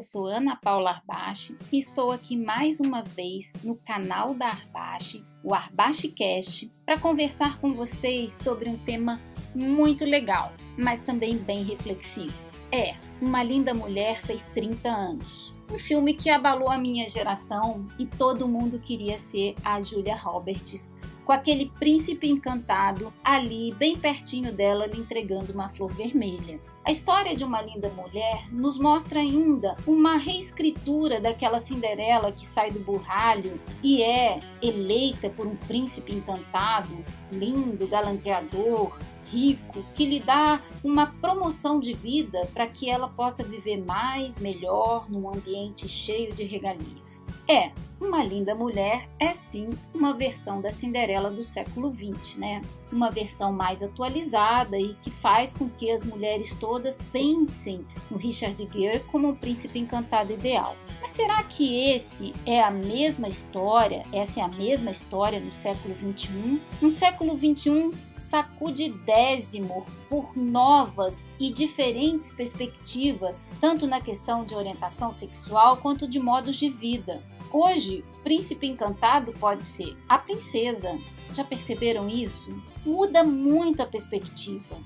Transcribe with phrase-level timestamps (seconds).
[0.00, 5.54] sou Ana Paula Arbache e estou aqui mais uma vez no canal da Arbache, o
[5.54, 9.20] Arbache Cast, para conversar com vocês sobre um tema
[9.54, 12.48] muito legal, mas também bem reflexivo.
[12.70, 15.54] É, Uma Linda Mulher fez 30 anos.
[15.72, 20.94] Um filme que abalou a minha geração e todo mundo queria ser a Julia Roberts,
[21.24, 26.60] com aquele príncipe encantado ali bem pertinho dela lhe entregando uma flor vermelha.
[26.88, 32.70] A história de uma linda mulher nos mostra ainda uma reescritura daquela Cinderela que sai
[32.70, 38.98] do burralho e é eleita por um príncipe encantado, lindo, galanteador,
[39.30, 45.10] rico, que lhe dá uma promoção de vida para que ela possa viver mais, melhor,
[45.10, 47.26] num ambiente cheio de regalias.
[47.46, 52.62] É, uma linda mulher é sim uma versão da Cinderela do século XX, né?
[52.92, 56.77] Uma versão mais atualizada e que faz com que as mulheres todas
[57.12, 60.76] pensem no Richard Gere como um príncipe encantado ideal.
[61.00, 64.04] Mas será que esse é a mesma história?
[64.12, 66.60] Essa é a mesma história no século XXI?
[66.80, 75.78] No século XXI sacudidésimo por novas e diferentes perspectivas, tanto na questão de orientação sexual
[75.78, 77.22] quanto de modos de vida.
[77.50, 80.98] Hoje, príncipe encantado pode ser a princesa.
[81.32, 82.54] Já perceberam isso?
[82.84, 84.76] Muda muito a perspectiva.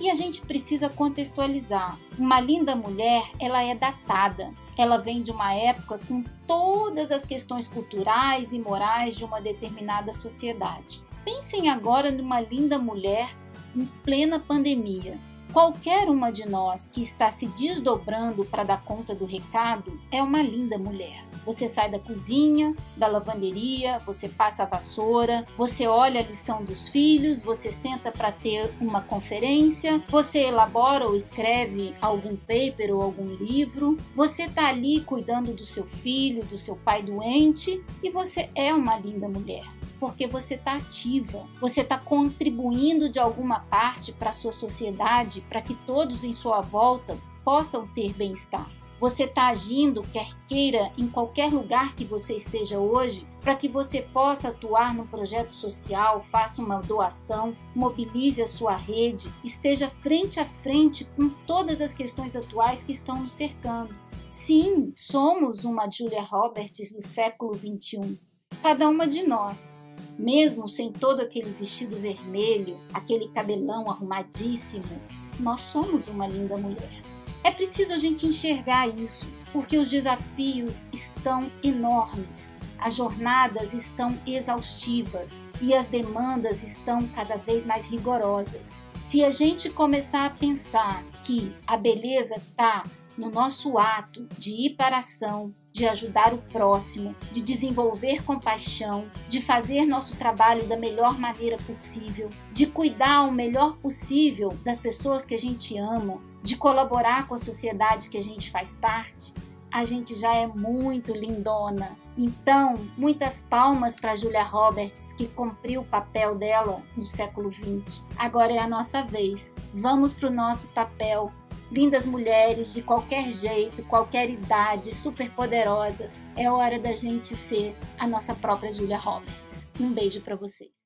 [0.00, 1.98] E a gente precisa contextualizar.
[2.18, 4.52] Uma linda mulher, ela é datada.
[4.76, 10.12] Ela vem de uma época com todas as questões culturais e morais de uma determinada
[10.12, 11.02] sociedade.
[11.24, 13.28] Pensem agora numa linda mulher
[13.76, 15.18] em plena pandemia.
[15.52, 20.42] Qualquer uma de nós que está se desdobrando para dar conta do recado é uma
[20.42, 21.26] linda mulher.
[21.44, 26.88] Você sai da cozinha, da lavanderia, você passa a vassoura, você olha a lição dos
[26.88, 33.26] filhos, você senta para ter uma conferência, você elabora ou escreve algum paper ou algum
[33.26, 38.72] livro, você está ali cuidando do seu filho, do seu pai doente e você é
[38.72, 44.32] uma linda mulher porque você está ativa, você está contribuindo de alguma parte para a
[44.32, 48.68] sua sociedade, para que todos em sua volta possam ter bem-estar.
[48.98, 54.02] Você está agindo, quer queira, em qualquer lugar que você esteja hoje, para que você
[54.02, 60.44] possa atuar no projeto social, faça uma doação, mobilize a sua rede, esteja frente a
[60.44, 63.94] frente com todas as questões atuais que estão nos cercando.
[64.26, 68.18] Sim, somos uma Julia Roberts do século 21.
[68.60, 69.80] Cada uma de nós
[70.18, 75.00] mesmo sem todo aquele vestido vermelho, aquele cabelão arrumadíssimo,
[75.38, 77.02] nós somos uma linda mulher.
[77.44, 85.48] É preciso a gente enxergar isso, porque os desafios estão enormes, as jornadas estão exaustivas
[85.60, 88.86] e as demandas estão cada vez mais rigorosas.
[89.00, 92.84] Se a gente começar a pensar que a beleza está
[93.16, 99.10] no nosso ato de ir para a ação, de ajudar o próximo, de desenvolver compaixão,
[99.28, 105.24] de fazer nosso trabalho da melhor maneira possível, de cuidar o melhor possível das pessoas
[105.24, 109.32] que a gente ama, de colaborar com a sociedade que a gente faz parte,
[109.72, 111.96] a gente já é muito lindona.
[112.16, 118.06] Então, muitas palmas para Julia Roberts, que cumpriu o papel dela no século XX.
[118.18, 119.54] Agora é a nossa vez.
[119.72, 121.32] Vamos para o nosso papel
[121.72, 126.26] lindas mulheres de qualquer jeito, qualquer idade, super poderosas.
[126.36, 129.66] É hora da gente ser a nossa própria Julia Roberts.
[129.80, 130.81] Um beijo para vocês.